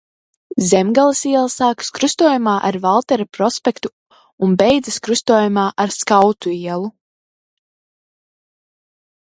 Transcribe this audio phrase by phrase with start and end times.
[0.69, 3.91] Zemgales iela sākas krustojumā ar Valtera prospektu
[4.47, 6.91] un beidzas krustojumā ar Skautu ielu.